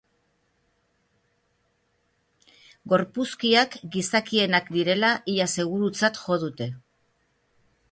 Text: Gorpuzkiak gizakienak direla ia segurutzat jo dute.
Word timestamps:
Gorpuzkiak 2.93 3.79
gizakienak 3.97 4.73
direla 4.79 5.13
ia 5.35 5.49
segurutzat 5.57 6.21
jo 6.25 6.43
dute. 6.47 6.73